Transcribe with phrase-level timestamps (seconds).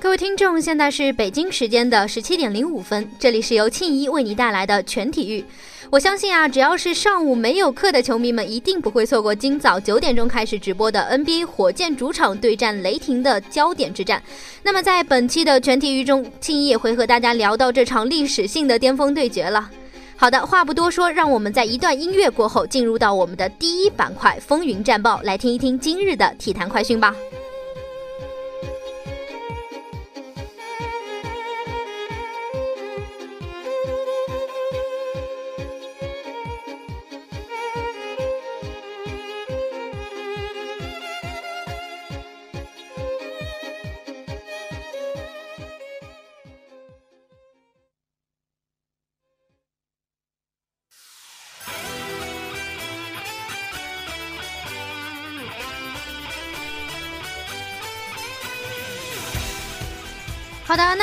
[0.00, 5.44] 各位听众，现在是北京时间的十七点零五分，这里是由庆一为你带来的全体育。
[5.90, 14.22] 我相信啊，只要是上午没有课的球迷们，一定不会错过今早九点钟开始直播的 NBA 火箭主场对战雷霆的焦点之战。
[14.62, 19.68] 那么在本期的全体育中，庆一也会和大家聊到这场历史性的巅峰对决了。
[20.14, 27.12] 好的，话不多说，让我们在一段音乐过后，进入到我们的第一板块——风云战报，来听一听今日的体坛快讯吧。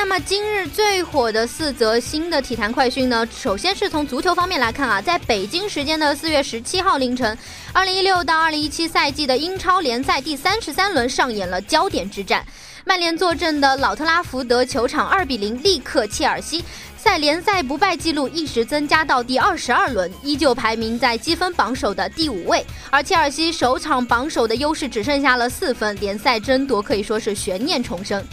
[0.08, 3.28] 那么今日最火的四则新的体坛快讯呢？
[3.36, 7.36] 首先是从足球方面来看啊，在北京时间的四月十七号凌晨，
[7.74, 12.46] 二零一六到二零一七赛季的英超联赛第三十三轮上演了焦点之战，
[12.86, 16.64] 曼联坐镇的老特拉福德球场二比零力克切尔西，
[17.04, 28.24] 在联赛不败记录一时增加到第二十二轮，依旧排名在积分榜首的第五位，而切尔西首场榜首的优势只剩下了四分，联赛争夺可以说是悬念重生。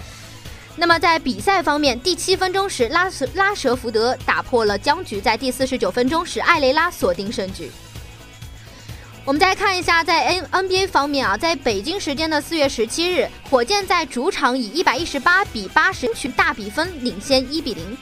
[0.75, 7.71] 那么在比赛方面，第七分钟时，拉什拉舍福德打破了僵局，在第四十九分钟时，艾雷拉锁定胜局。
[9.25, 17.97] 我们再看一下，在 N NBA 方面啊，在北京时间的四月十七日，火箭在主场以一百一十八比八十取大比分领先一比零。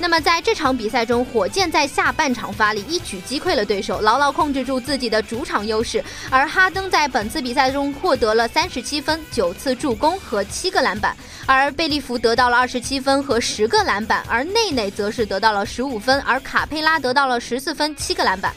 [0.00, 6.04] 那么在这场比赛中，火箭在下半场发力，一举击溃了对手，牢牢控制住自己的主场优势。
[6.30, 11.16] 而哈登在本次比赛中获得了三十七分、九次助攻和七个篮板，
[11.48, 18.52] 而贝利弗得到了二十七分和十个篮板，而内内则是得到了十五分，而卡佩拉得到了十四分、七个篮板。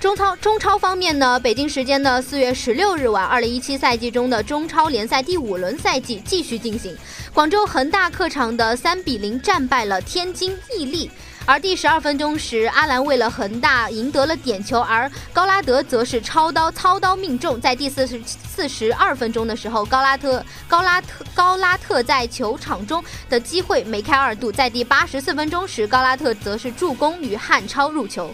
[0.00, 6.96] 中超中超方面呢，北京时间的四月十六日晚，二零一七赛季中的中超联赛第五轮赛季继续进行。
[7.34, 11.10] 广州恒大客场的三比零战败了天津毅力，
[11.46, 17.60] 而第十二分钟时，阿兰为了恒大赢得了点球，而高拉德则是操刀操刀命中。
[17.60, 24.50] 在第四十四十二分钟的时候，高拉特高拉特高拉特在球场中的机会梅开二度。
[24.50, 28.32] 在第八十四分钟时，高拉特则是助攻与汉超入球。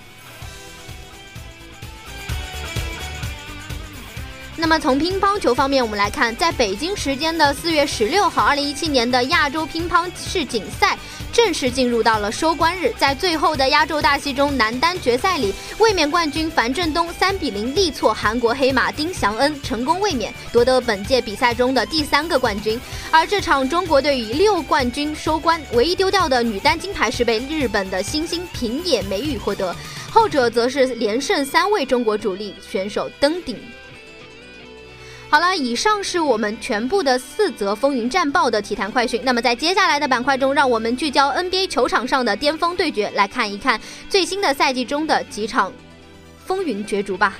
[4.60, 10.98] 那么从乒乓球方面，我们来看，在北京时间的四月十六号，二零一七年的亚洲乒乓世锦赛
[11.32, 12.92] 正式进入到了收官日。
[12.98, 22.78] 在最后的压轴大戏中，男单决赛里，卫冕冠军樊振东三比零力挫韩国黑马丁祥恩，成功卫冕，夺得本届比赛中的第三个冠军。
[23.10, 29.74] 而这场中国队以六冠军收官，唯一丢掉的女单金牌是被日本的新星平野美宇获得，
[30.10, 33.56] 后者则是连胜三位中国主力选手登顶。
[35.30, 39.20] 好了，以上是我们全部的四则风云战报的体坛快讯。
[39.22, 45.72] 那么在接下来的板块中，让我们聚焦 NBA 球场上的巅峰对决，来看一看最新的赛季中的几场
[46.44, 47.38] 风云角逐吧。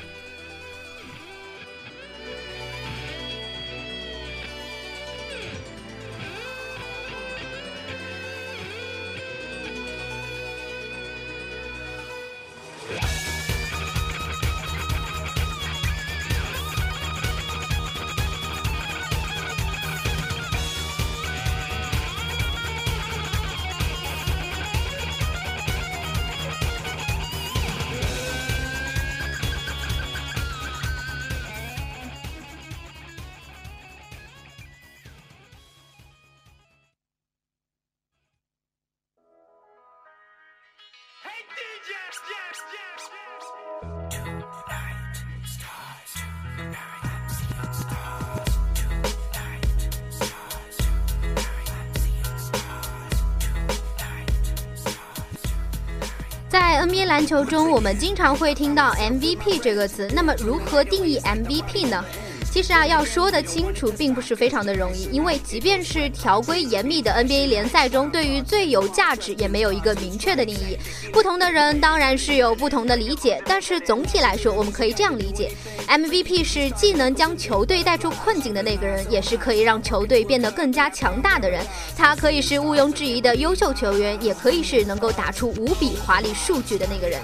[57.30, 60.10] 球中，我们经常会听到 MVP 这个词。
[60.12, 62.04] 那么，如何定义 MVP 呢？
[62.52, 70.76] 其实啊，要说得清楚，并不是非常的容易，因为即便是条规严密的 NBA 联赛中，对于最有价值也没有一个明确的定义。
[71.12, 75.52] 不同的人当然是有不同的理解，但是总体来说，我们可以这样理解
[75.86, 81.64] ：MVP 是既能将球队带出困境的那个人，也是可以让球队变得更加强大的人。
[81.96, 87.20] 他可以是毋庸置疑的优秀球员，也可以是能够打出无比华丽数据的那个人。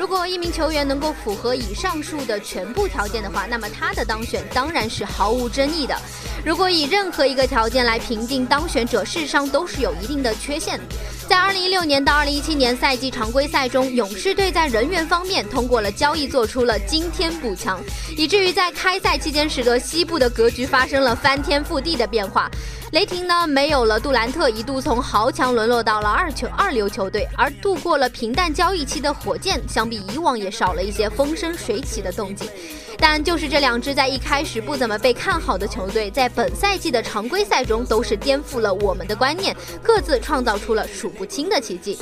[0.00, 5.94] 如果一名球员能够符合以上述的全部条件的话，那么他的当选当然是毫无争议的。
[6.42, 10.80] 如果以任何一个条件来评定当选者，事实上都是有一定的缺陷。
[11.30, 17.80] 在2016年到2017年赛季常规赛中，勇士队在人员方面通过了交易，做出了惊天补强，
[18.16, 22.50] 以至于在开赛期间使得西部的格局发生了翻天覆地的变化。
[22.90, 32.48] 雷霆呢，没有了杜兰特，一度从豪强沦落到了二球二流球队；而度过了平淡交易期的火箭，相比以往也少了一些风生水起的动静。
[33.00, 41.98] 但就是这两支在一开始不怎么被看好的球队，在本赛季的常规赛中都是颠覆了我们的观念，各自创造出了数不清的奇迹。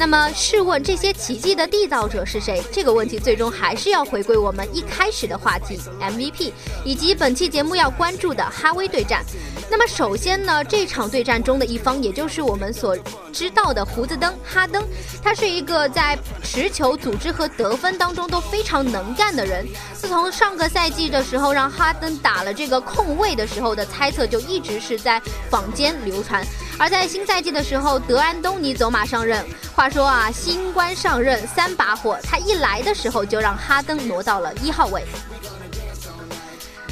[0.00, 2.62] 那么，试问这些奇迹的缔造者是谁？
[2.72, 6.52] 这个问题最终还是要回归我们一开始的话题 MVP，
[6.86, 9.22] 以及本期节目要关注的哈威对战。
[9.70, 12.96] 那么，首先呢，这场对战中的一方，也就是我们所
[13.30, 14.82] 知道的胡子登哈登，
[15.22, 19.68] 他是一个在持球、组织和得分当中都非常能干的人。
[19.92, 25.20] 自从上个赛季的时候让哈登打了这个控卫的时候的猜测，就一直是在
[25.50, 26.42] 坊间流传。
[26.80, 29.44] 而在新赛季的时候，德安东尼走马上任。
[29.76, 35.04] 话说啊，新官上任三把火，他一来的时候就让哈登挪到了一号位。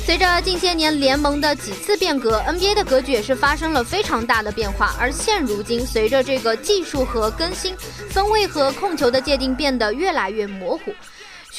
[0.05, 4.95] 随着近些年联盟的几次变革，NBA 的格局也是发生了非常大的变化。
[5.01, 7.75] 而现如今，随着这个技术和更新，
[8.11, 10.93] 分位和控球的界定变得越来越模糊。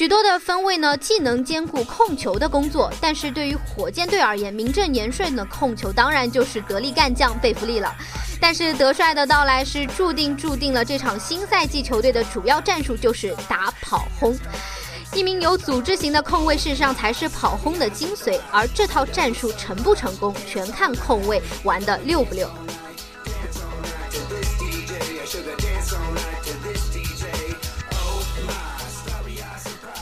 [0.00, 7.94] 许多的分位呢，既能兼顾控球的工作，但是对于火箭队而言，名正言顺的控球当然就是得力干将贝弗利了。
[8.40, 14.34] 但是德帅的到来是注定注定了这场新赛季球队的主要战术就是打跑轰。
[15.12, 18.40] 一名有组织型的控卫，事实上才是跑轰的精髓。
[18.50, 22.48] 而这套战术成不成功，全看控卫玩的溜不溜。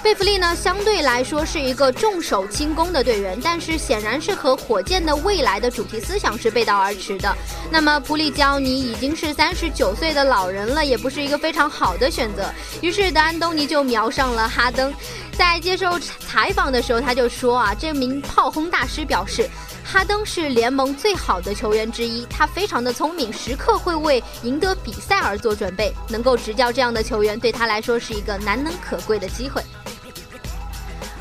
[0.09, 7.37] 贝弗利呢，相对来说是一个重手轻攻的队员，但是显然是和火箭的未来的主题思想是背道而驰的。
[7.71, 12.51] 那么普里焦尼已经是三十九岁的老人了，也不是一个非常好的选择。
[12.81, 14.91] 于是德安东尼就瞄上了哈登，
[15.33, 19.47] 在接受采访的时候，他就说啊，这名炮轰大师表示，
[19.85, 25.93] 哈登是联盟最好的球员之一，他非常的聪明，时刻会为赢得比赛而做准备。
[26.09, 29.63] 能够执教这样的球员，对他来说是一个难能可贵的机会。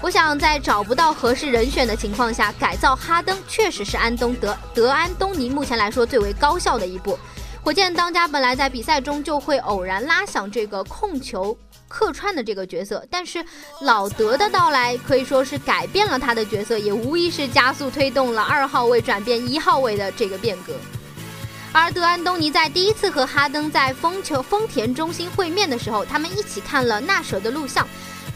[0.08, 7.20] 我想在找不到合适人选的情况下，改造哈登确实是安东德德安东尼目前来说最为高效的一步。
[7.62, 11.58] 火箭当家本来在比赛中就会偶然拉响这个控球
[11.90, 13.46] 客串的这个角色，但是
[13.82, 20.74] 老德的到来可以说是改变了他的角色，也无疑是加速推动了二号位转变一号位的这个变革。
[21.74, 27.86] 而德安东尼在第一次和哈登在丰球丰田中心会面的时候，他们一起看了纳什的录像。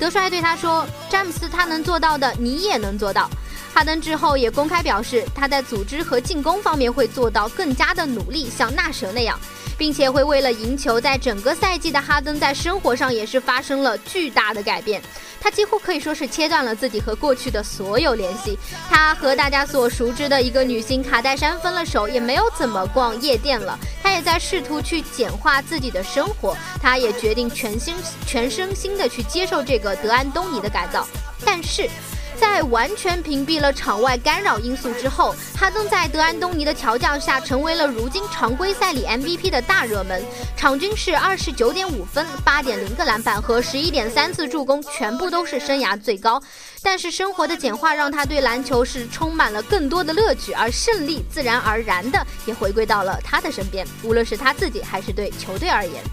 [0.02, 3.30] 德帅对他说：“詹姆斯，他能做到的，你也能做到。”
[3.74, 9.40] 哈登之后也公开表示，他在组织和进攻方面会做到更加的努力，像纳什那样，
[9.78, 15.02] 并且会为了赢球，在整个赛季的哈登在生活上也是发生了巨大的改变。
[15.40, 18.60] 他几乎可以说是切断了自己和过去的所有联系。
[18.90, 23.80] 他和大家所熟知的一个女星卡戴珊分了手，也没有怎么逛夜店了。
[24.04, 26.56] 他也在试图去简化自己的生活。
[26.80, 27.96] 他也决定全心
[28.28, 31.08] 全身心的去接受这个德安东尼的改造。
[31.44, 31.90] 但是。
[32.52, 40.22] 在完全屏蔽了场外干扰因素之后，哈登在德安东尼的调教下，成为了如今常规赛里 MVP 的大热门。
[40.58, 46.44] 场均是二十九点五分、八点零个篮板和十一点三次助攻，全部都是生涯最高。
[46.84, 56.04] 但是生活的简化让他对篮球是充满了更多的乐趣，而胜利自然而然的也回归到了他的身边，无论是他自己还是对球队而言。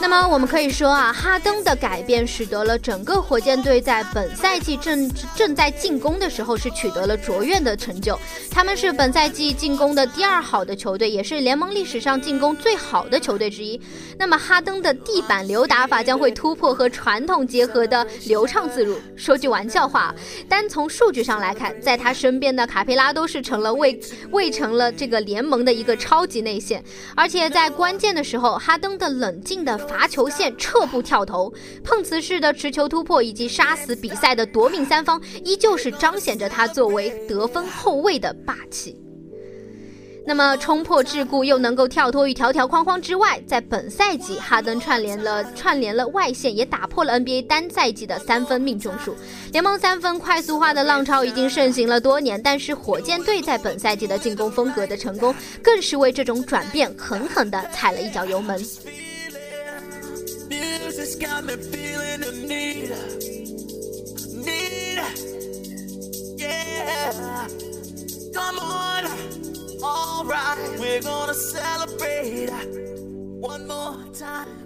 [0.00, 8.18] 那么我们可以说啊，哈登的改变使得了整个火箭队在本赛季正正在进攻的时候是取得了卓越的成就。
[8.50, 13.78] 他们是本赛季进攻的第二好的球队，也是联盟历史上进攻最好的球队之一。
[14.18, 18.98] 那么哈登的地板流打法将会突破和传统结合的流畅自如。
[19.14, 20.14] 说句玩笑话，
[20.48, 26.82] 单从数据上来看，在他身边的卡佩拉都是成了为为成了这个联盟的一个超级内线，
[27.14, 29.78] 而且在关键的时候，哈登的冷静的。
[29.90, 38.96] 罚球线撤步跳投、碰瓷式的持球突破以及杀死比赛的夺命三方，依旧是彰显着他作为得分后卫的霸气。
[40.26, 49.16] 那么冲破桎梏，又能够跳脱于条条框框之外，在本赛季，哈登串联了串联了外线，也打破了 NBA 单赛季的三分命中数。
[49.50, 58.62] 联盟三分快速化的浪潮已经盛行了多年，但是火箭队在本赛季的进攻风格的成功，更是为这种转变狠狠地踩了一脚油门。
[60.78, 62.90] This got me feeling the need,
[64.44, 65.00] need,
[66.38, 67.48] yeah.
[68.34, 69.04] Come on,
[69.82, 72.50] alright, we're gonna celebrate
[73.40, 74.59] one more time.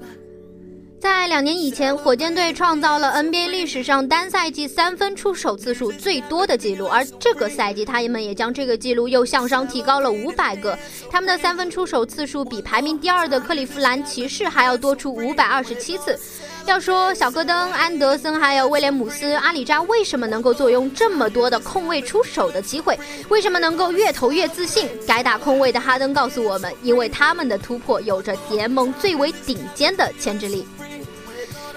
[1.04, 10.78] 在两年以前，火箭队创造了 NBA 历史上单赛季三分出手次数最多的记录，而这个赛季他们也将这个记录又向上提高了五百个。
[11.10, 16.18] 他们的三分出手次数比排名第二的克利夫兰骑士还要多出五百二十七次。
[16.64, 24.88] 要说小戈登、安德森还有威廉姆斯、阿里扎为什么能够坐拥这么多的空位出手的机会，为什么能够越投越自信？
[25.06, 30.66] 该打空位的哈登告诉我们，因为他们的突破有着联盟最为顶尖的牵制力。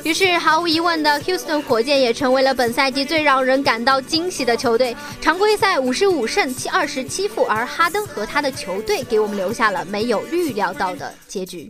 [0.07, 4.95] 于是，毫无疑问的，Houston 火箭也成为了本赛季最让人感到惊喜的球队。
[5.19, 11.69] 常规赛五十五胜七二十七负，而哈登和他的球队给我们留下了没有预料到的结局。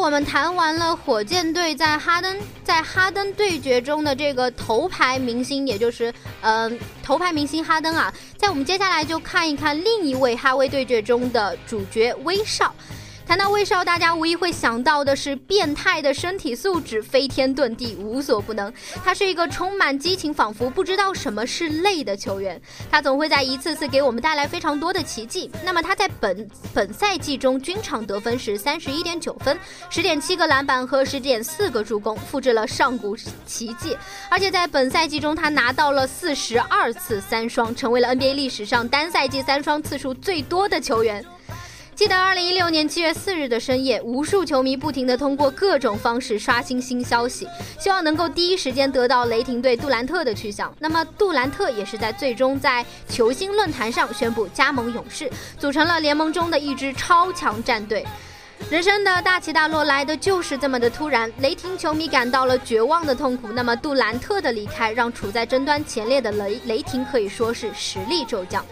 [0.00, 12.74] 我们谈完了火箭队在哈登在哈登对决中的这个头牌明星，也就是嗯头牌明星哈登啊，在我们接下来就看一看另一位哈威对决中的主角威少。
[13.30, 18.72] 谈到威少，大家无疑会想到的是变态的身体素质，飞天遁地，无所不能。
[19.04, 22.60] 他是一个充满激情，仿佛不知道什么是累的球员。
[22.90, 25.48] 他总会在一次次给我们带来非常多的奇迹。
[25.64, 29.56] 那么他在本本赛季中均场得分是三十一点九分，
[29.90, 33.96] 十点七个篮板和十点四个助攻，复制了上古奇迹。
[34.28, 41.24] 而且在本赛季中，他拿到了四十二次三双，成为了 NBA 历史上单赛季三双次数最多的球员。
[42.00, 47.46] 记得二零一六年七月四日的深夜，无数球迷不停地通过各种方式刷新新消息，
[47.78, 50.74] 希望能够第一时间得到雷霆队杜兰特的去向。
[50.78, 58.02] 那么杜兰特也是在最终在球星论坛上宣布加盟勇士，组成了联盟中的一支超强战队。
[58.70, 63.48] 人生的大起大落来的就是这么的突然，雷霆球迷感到了绝望的痛苦。
[63.52, 68.64] 那么杜兰特的离开，让处在争端前列的雷雷霆可以说是实力骤降。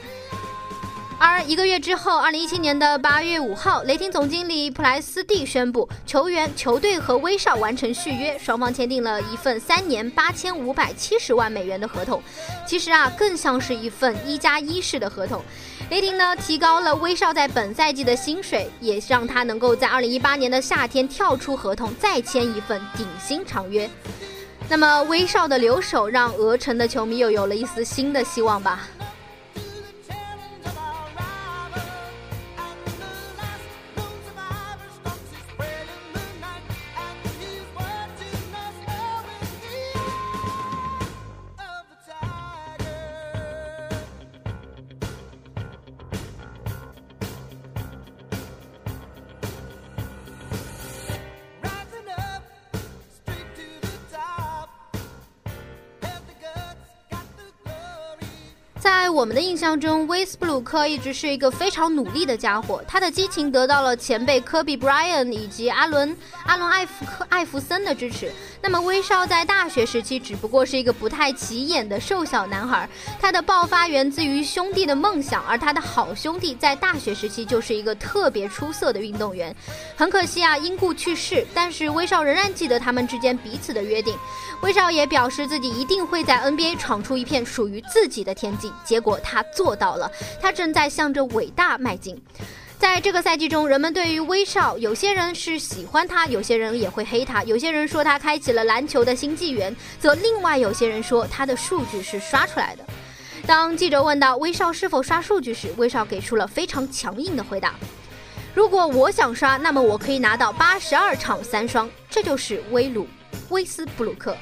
[1.20, 12.22] 而一个月之后，二零一七年的八月五号，雷霆总经理普莱斯蒂宣布，球员、球队和威少完成续约，双方签订了一份三年八千五百七十万美元的合同。
[12.64, 15.42] 其实啊，更像是一份一加一式的合同。
[15.90, 23.90] 雷霆呢，提高了威少在本赛季的薪水，也让他能够在二零一八年的夏天跳出合同，再签一份顶薪长约。
[24.68, 28.86] 那么威少的留守，让俄城的球迷又有了一丝新的希望吧。
[59.08, 62.84] 在我们的印象中，威斯布鲁克一直是一个非常努力的家伙。
[62.86, 66.10] 他的激情得到了前辈科比·布莱恩以及阿伦·
[66.44, 68.30] 阿伦·艾弗克艾弗森的支持。
[68.60, 72.88] 那么威少在大学时期只不过是一个不太起眼的瘦小男孩，
[73.20, 79.54] 他的爆发源自于兄弟的梦想，而他的好兄弟在大学时期就是一个特别出色的运动员。
[79.96, 81.46] 很可惜啊，因故去世。
[81.54, 84.14] 但是威少仍然记得他们之间彼此的约定。
[84.62, 88.72] 威少也表示自己一定会在 NBA 闯出一片属于自己的天地。
[88.84, 90.10] 结果他做到了，
[90.42, 92.20] 他正在向着伟大迈进。
[92.78, 97.42] 在这个赛季中，人们对于威少，有些人是喜欢他，有些人也会黑他。
[97.42, 102.84] 有些人说他开启了篮球的新纪元，则另外有些人说他的数据是刷出来的。
[103.44, 107.74] 当记者问到威少是否刷数据时，威少给出了非常强硬的回答
[108.54, 113.08] ：“如果我想刷，那么我可以拿到八十二场三双。”这就是威鲁
[113.48, 114.36] 威斯布鲁克。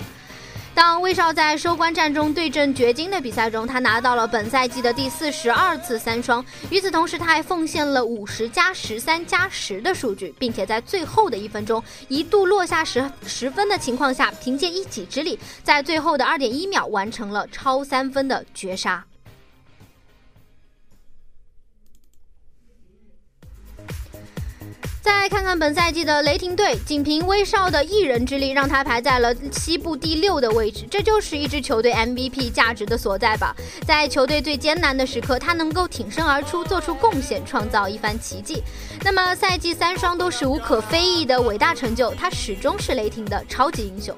[0.77, 6.45] 当威少在收官战中对阵掘金的比赛中，他拿到了本赛季的第四十二次三双。
[6.69, 19.03] 与此同时，他还奉献了五十加十三加十的数据，并且在最后的一分钟一度落下十十分的情况下，凭借一己之力，在最后的二点一秒完成了超三分的绝杀。
[25.07, 30.85] 再看看本赛季的雷霆队，仅凭威少的一人之力，让他排在了西部第六的位置。
[30.91, 33.55] 这就是一支球队 MVP 价值的所在吧。
[33.87, 38.65] 在球队最艰难的时刻，他能够挺身而出，做出贡献，创造一番奇迹。
[39.05, 44.13] 那么赛季三双都是无可非议的伟大成就，他始终是雷霆的超级英雄。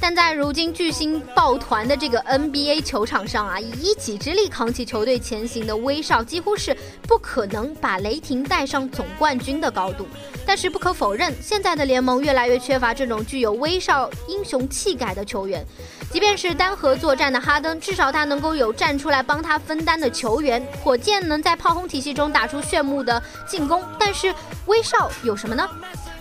[0.00, 6.76] 但在如今巨星抱团的这个 NBA 球场上啊，以一己之力扛起球队前行的威少，几乎是
[7.08, 10.06] 不可能把雷霆带上总冠军的高度。
[10.46, 15.64] 但是不可否认，现在的联盟越来越缺乏这种具有威少英雄气概的球员。
[16.10, 20.64] 即便是单核作战的哈登，至少他能够有站出来帮他分担的球员。
[20.82, 24.34] 火箭能在炮轰体系中打出炫目的进攻，但是
[24.66, 25.66] 威少有什么呢？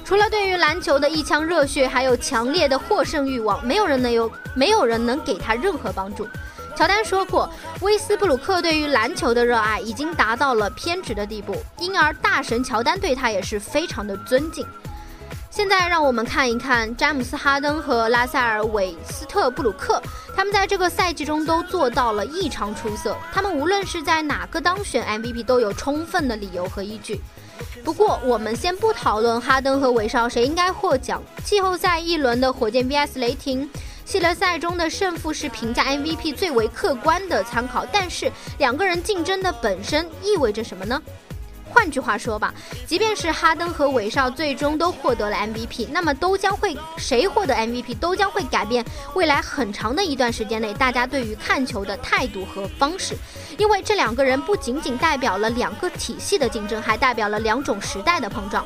[0.04, 6.28] 除了对于篮球的一腔热血，还有强烈的获胜欲望，没有人能有，没有人能给他任何帮助。
[6.76, 7.50] 乔丹说过，
[7.82, 14.66] 威斯布鲁克对于篮球的热爱已经达到了偏执的地步，因而大神乔丹对他也是非常的尊敬。
[15.50, 20.02] 现在让我们看一看詹姆斯·哈登和拉塞尔·韦斯特布鲁克，
[20.36, 23.16] 他们在这个赛季中都做到了异常出色。
[23.32, 27.22] 他们无论是在哪个当选 MVP，都有充分的理由和依据。
[27.84, 31.22] 不过，我们先不讨论哈登和韦少谁应该获奖。
[31.44, 33.70] 季后赛一轮的火箭 VS 雷霆
[34.06, 41.02] 系列赛中的胜负是评价 MVP 最为客观的参考，但是两个人竞争的本身意味着什么呢？
[41.74, 42.54] 换句话说吧，
[42.86, 53.16] 即便是哈登和韦少最终都获得了 MVP，那么都将会谁获得 MVP 都将会改变未来很长的一段时间内大家对于看球的态度和方式，
[53.58, 58.64] 因为这两个人不仅仅代表了两个体系的竞争，还代表了两种时代的碰撞。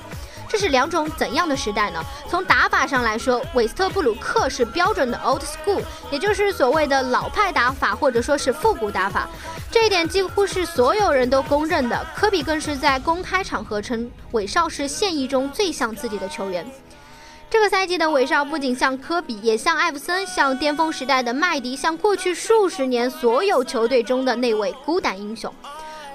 [0.49, 2.03] 这是两种怎样的时代呢？
[2.29, 9.27] 从打法上来说，韦斯特布鲁克是标准的 old school，也就是所谓的老派打法，或者说是复古打法。
[9.69, 12.05] 这一点几乎是所有人都公认的。
[12.15, 16.65] 科比更是在公开场合称韦少是现役中最像自己的球员。
[17.49, 25.53] 这个赛季的韦少不仅像科比，也像艾弗森，像巅峰时代的麦迪，像过去数十年所有球队中的那位孤胆英雄。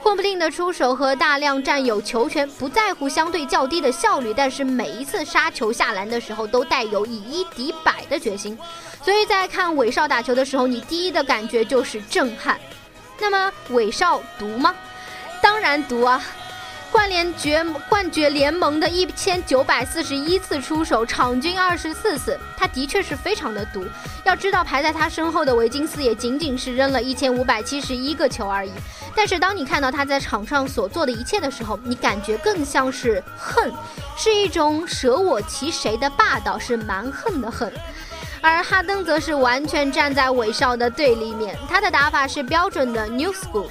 [0.03, 8.59] 混不吝的出手和大量占有球权，不在乎相对较低的效率，但是每一次杀球下篮的时候都带有以一敌百的决心。
[9.01, 12.59] 所以在看韦少打球的时候，你第一的感觉就是震撼。
[13.21, 14.75] 那么韦少毒吗？
[15.41, 16.21] 当然毒啊！
[16.93, 23.83] 冠联决冠绝联盟的一千九百四十一次出手，场均二十四次，他的确是非常的毒。
[24.25, 28.71] 要知道排在他身后的维金斯也仅仅是扔了一千五百七十一个球而已。
[29.17, 33.73] 但是当你看到他在场上所做的一切的时候，你感觉更像是恨，
[34.15, 37.73] 是一种舍我其谁的霸道，是蛮横的恨。
[38.43, 43.69] 而哈登则是完全站在韦少的对立面，他的打法是标准的 New School。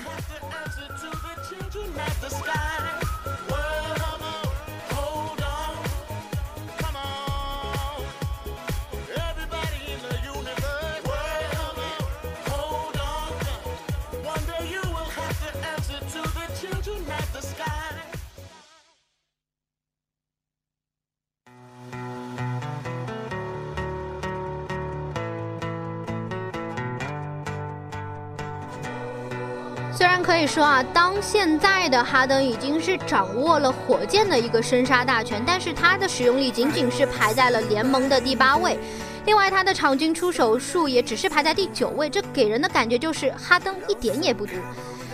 [30.01, 38.79] 虽然可以说啊，当现在的哈登已经是掌握了火箭的一个生杀大权，但是他的使用力仅仅是排在了联盟的第八位。
[39.27, 44.53] 另外，他的场均出手数也只是排在第九位，这给人的感觉就是哈登一点也不毒。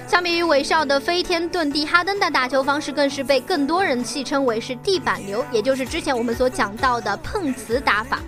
[0.08, 8.20] 相比于韦少的飞天遁地，哈登的打球方式更是被更多人戏称为是地板流，也就是之前我们所讲到的碰瓷打法。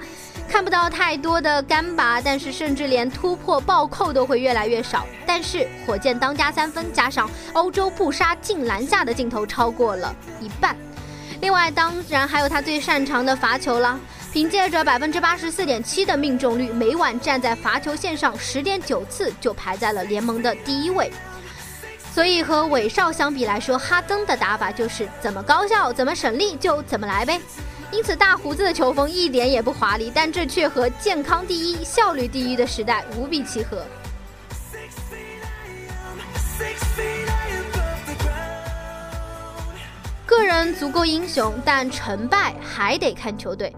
[0.50, 5.06] 看不到太多的干拔，但是甚至连突破暴扣都会越来越少。
[5.26, 10.76] 但是火箭当家三分加上欧洲不杀进篮下的镜头超过了一半。
[11.40, 13.98] 另外，当然还有他最擅长的罚球了，
[14.34, 21.12] 凭借着百分之八十四点七的命中率，每晚站在罚球线上十点九次就排在了联盟的第一位。
[22.12, 27.40] 所以和韦少相比来说，哈登的打法就是怎么高效、怎么省力就怎么来呗。
[27.92, 33.84] 因此，大胡子的球风一点也不华丽，但这却和健康第一、效率第一的时代无比契合。
[40.26, 43.74] 个人足够英雄，但成败还得看球队。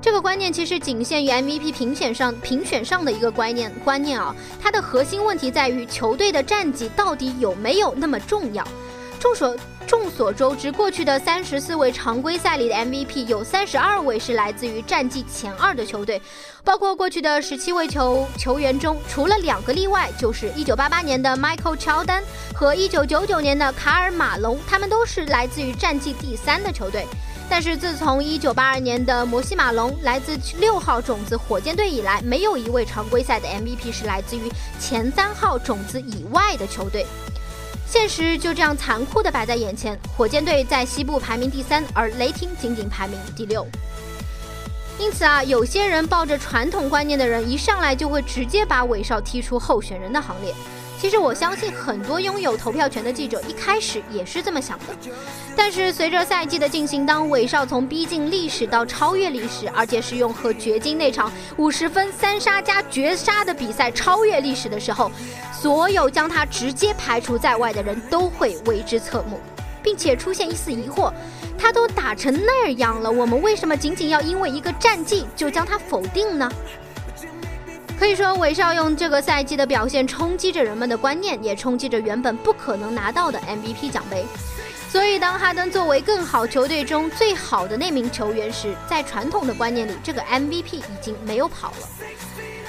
[0.00, 8.64] 这个观念其实仅限于 MVP 评选上评选上的一个观念观念啊，它的核心问题在于球队的战绩到底有没有那么重要。
[9.18, 16.22] 众所众所周知，过去的三十四位常规赛里的 MVP 有三十二位是来自于战绩前二的球队，
[16.62, 22.22] 包括过去的十七位球球员中，除了两个例外，就是一九八八年的 Michael 乔丹
[22.54, 27.04] 和一九九九年的卡尔马龙，他们都是来自于战绩第三的球队。
[27.50, 37.06] 但是自从一九八二年的摩西马龙来自六号种子火箭队以来，没有一位常规赛的 MVP 是来自于前三号种子以外的球队。
[37.90, 43.66] 现实就这样残酷的摆在眼前，火箭队在西部排名第三，而雷霆仅仅排名第六。
[44.98, 50.52] 因此啊，有些人抱着传统观念的人，一上来就会直接把韦少踢出候选人的行列。
[51.00, 54.86] 其实我相信很多拥有投票权的记者一开始也是这么想的，
[55.56, 65.08] 但是随着赛季的进行，当韦少从逼近历史到超越历史，而且是用和掘金那场五十分三杀加绝杀的比赛超越历史的时候，
[65.52, 69.38] 所有将他直接排除在外的人都会为之侧目，
[69.82, 71.12] 并且出现一丝疑惑：
[71.56, 76.50] 他都打成那样了，我们为什么仅仅要因为一个战绩就将他否定呢？
[77.98, 84.24] 可以说，韦少用这个赛季的表现冲击着人们的观念，也冲击着原本不可能拿到的 MVP 奖杯。
[84.88, 91.88] 所以，当哈登作为更好球队中最好的那名球员时，在传统的观念里，这个 MVP 已经没有跑了。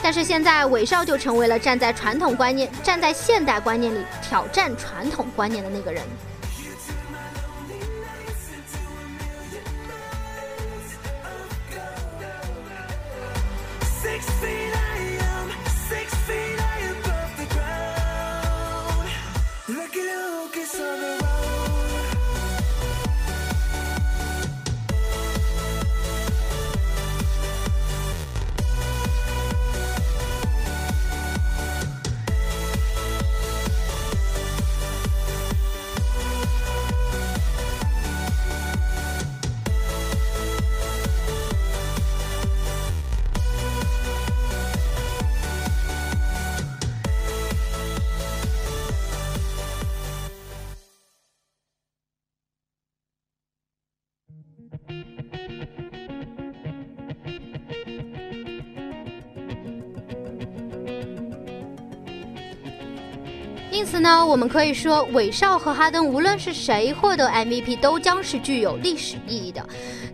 [0.02, 6.02] 但是现在，韦少就成为了站在传统观念、站在现代观念里挑战传统观念的那个人。
[64.10, 69.64] 那，我们可以说，韦少和哈登无论是谁获得 MVP，都将是具有历史意义的。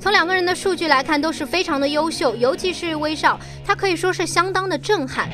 [0.02, 5.30] 从两个人的数据来看，都是非常的优秀，尤其是威少，他可以说是相当的震撼。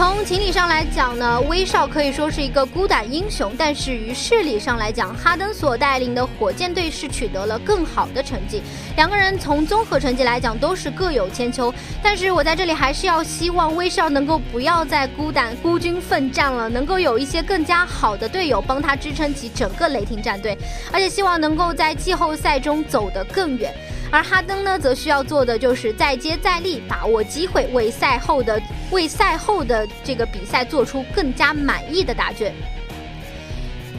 [0.00, 8.62] 从情理上来讲呢，威少可以说是一个孤胆英雄，但是于势力上来讲，哈登所带领的火箭队是取得了更好的成绩。
[8.96, 11.70] 两个人从综合成绩来讲都是各有千秋，
[12.02, 20.56] 但是我在这里还是要希望威少能够不要再孤胆孤军奋战了，能够有一些更加好的队友帮他支撑起整个雷霆战队，
[20.90, 23.70] 而且希望能够在季后赛中走得更远。
[24.10, 32.52] 而哈登呢，则需要做的就是再接再厉，把握机会，为赛后的为赛后的这个比赛做出更加满意的答卷。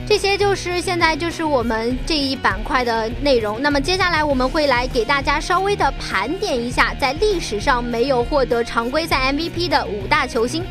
[0.06, 3.62] 这些就是现在就是我们这一板块的内容。
[3.62, 10.65] 那么接下来我们会来给大家稍微的盘点一下，在历史上没有获得常规赛 MVP 的五大球星。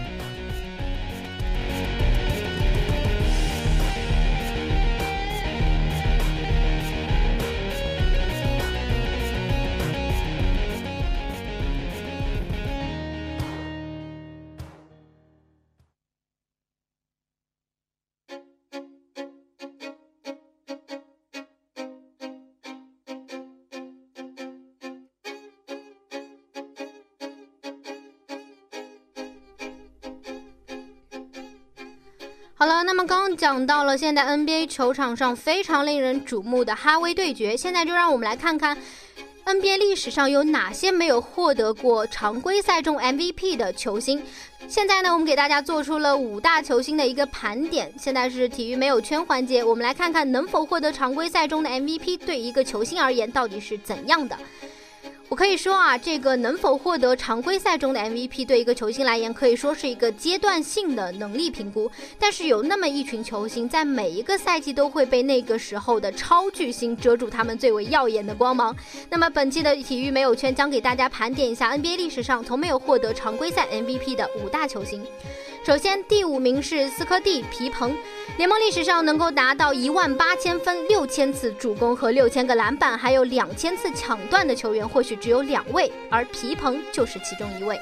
[32.61, 38.77] 好了，那么刚刚讲到了现在 NBA 球场上非常令人瞩目的哈威对决，现在就让我们来看看
[39.47, 44.23] NBA 历史上有哪些没有获得过常规赛中 MVP 的球星。
[44.69, 47.91] 现在呢，我们给大家做出了五大球星的一个盘点。
[47.99, 54.37] 现在是体育没有圈环节，我们来看看能否获得常规赛中的 MVP 对一个球星而言到底是怎样的。
[55.41, 61.91] 可以说啊，这个能否获得常规赛中的 MVP，对一个球星来言，可以说是一个阶段性的能力评估。
[62.19, 68.77] 但是有那么一群球星，在每一个赛季都会被那个时候的超巨星遮住他们最为耀眼的光芒。
[69.09, 75.03] 那么本期的体育没有圈将给大家盘点一下 NBA 历史上从没有获得常规赛 MVP 的五大球星。
[75.63, 77.95] 首先，第五名是斯科蒂·皮蓬，
[78.39, 87.79] 联盟历史上能够达到一万八千分、六千次助攻和六千个篮板，还有两千次抢断的球员，或许只有两位，而皮蓬就是其中一位。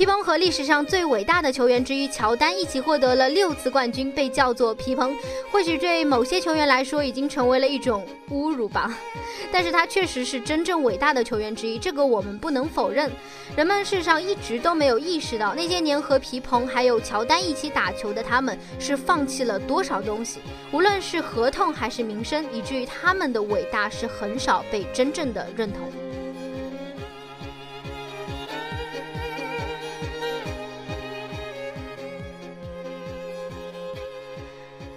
[0.00, 5.14] 皮蓬和历史上最伟大的球员之一乔丹一起获得了六次冠军，被叫做皮蓬，
[5.52, 8.96] 或许对某些球员来说已经成为了一种侮辱吧。
[9.52, 13.12] 但是他确实是真正伟大的球员之一，这个我们不能否认。
[13.54, 20.40] 人们事实上一直都没有意识到，那些年和皮蓬还有乔丹一起打球的他们，是放弃了多少东西，
[20.72, 25.92] 无论是合同还是名声，以至于他们的伟大是很少被真正的认同。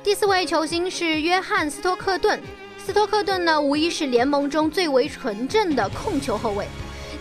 [0.03, 2.37] 第四位球星是约翰斯托克顿。
[2.77, 6.67] 斯托克顿呢，无疑是联盟中最为纯正的控球后卫。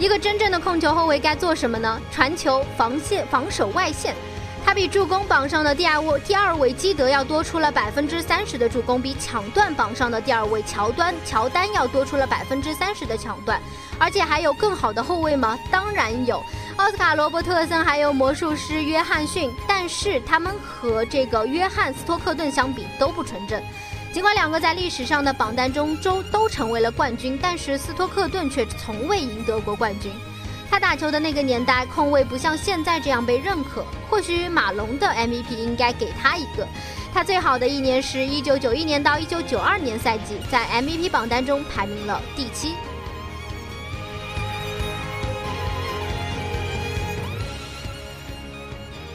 [0.00, 2.00] 一个真正的控球后卫该做什么呢？
[2.10, 4.16] 传球、防线、防守外线。
[4.64, 13.60] 他比助攻榜上的第二位第二位基德要多出了百分之三十的助攻，比抢断榜上的第二位乔丹乔丹要多出了百分之三十的抢断。
[13.96, 15.56] 而且还有更好的后卫吗？
[15.70, 16.42] 当然有。
[16.76, 23.62] 奥斯卡·罗伯特森，还有魔术师约翰逊，但是他们和这个约翰斯托克顿相比都不纯正。
[24.12, 30.10] 尽管两个在历史上的榜单中都都成为了冠军，但是斯托克顿却从未赢得过冠军。
[30.70, 33.84] 他打球的那个年代，控卫不像现在这样被认可。
[34.08, 36.66] 或许马龙的 MVP 应该给他一个。
[37.12, 42.74] 他最好的一年是一九九一年到一九九二年赛季，在 MVP 榜单中排名了第七。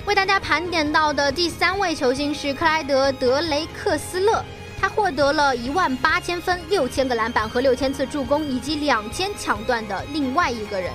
[0.08, 4.42] 为大家盘点到的第三位球星是克莱德·德雷克斯勒，
[4.80, 10.94] 他获得了一万八千分、六千个篮板和六千次助攻，以及两千抢断的另外一个人。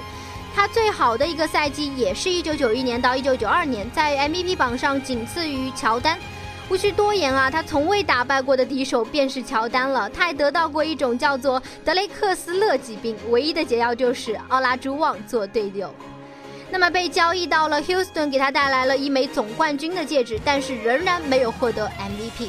[0.54, 6.18] 他最好的一个赛季也是一九九一年到一九九二年，在 MVP 榜上仅次于乔丹。
[6.70, 10.08] 无需多言啊，他从未打败过的敌手便是乔丹了。
[10.08, 15.94] 他还得到过一种叫做德雷克斯勒疾病，唯一的解药就是奥拉朱旺做队友。
[16.72, 22.48] 那么被交易到了 Houston，给他带来了一枚总冠军的戒指，但是仍然没有获得 MVP。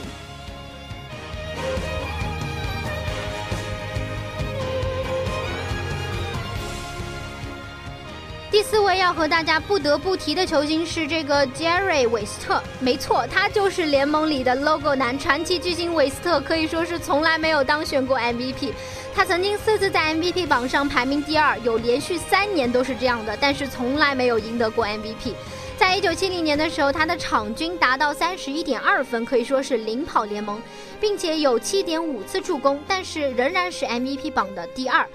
[8.54, 18.74] 第四位要和大家不得不提的球星是这个 Jerry 韦斯特，没错，他就是联盟里的 Logo 男，传奇巨星韦斯特可以说是从来没有当选过 MVP。
[19.12, 25.34] 他曾经四次在 MVP 榜上排名第二，有连续三年都是这样的，但是从来没有赢得过 MVP。
[25.76, 30.62] 在一九七零年的时候，他的场均达到三十一点二分，可以说是领跑联盟，
[31.02, 35.10] 并且有七点五次助攻，但是仍然是 MVP 榜的第二。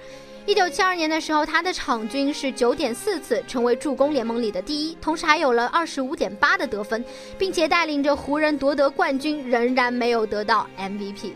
[0.49, 7.05] 一九七二年的时候，他的场均是九点四次，成为助攻联盟里的第一，同时还有了二十五点八的得分，
[7.37, 11.33] 并且带领着湖人夺得冠军，仍然没有得到 MVP。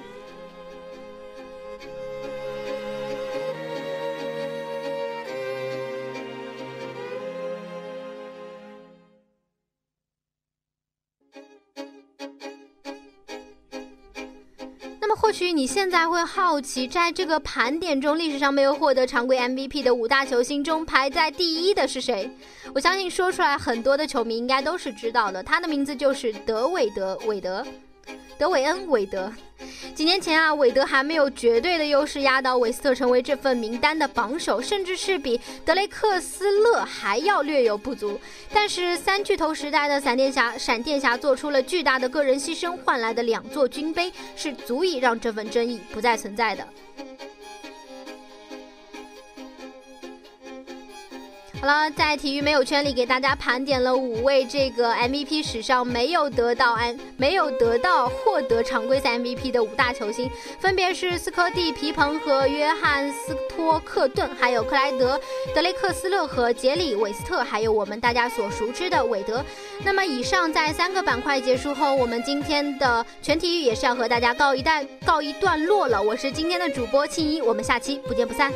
[15.53, 22.31] 你现在会好奇，在这个盘点中，历史上没有获得常规 MVP 的五大球星中，排在第一的是谁？
[22.75, 27.65] 我相信说出来，很多的球迷应该都是知道的，他的名字就是德韦德·韦德。
[28.43, 29.33] 德韦恩·韦德，
[29.95, 38.19] 几年前啊，韦德还没有绝对的优势压倒韦斯特成为这份名单的榜首，甚至是比德雷克斯勒还要略有不足。
[38.53, 46.67] 但是三巨头时代的闪电侠，闪电侠做出了巨大的个人牺牲，换来的两座军杯是足以让这份争议不再存在的。
[51.63, 65.21] 好了，在体育没有圈里给大家盘点了五位这个 MVP 史上没有得到安没有得到获得常规赛 MVP 的五大球星，分别是斯科蒂皮蓬和约翰斯托克顿，还有克莱德
[65.55, 69.45] 德雷克斯勒和杰里韦斯特，还有我们大家所熟知的韦德。
[69.85, 76.03] 那么以上在三个板块结束后，我们今天的全体育也是要和大家告一段告一段落了。
[76.03, 78.53] 我是今天的主播庆一，我们下期不见不散。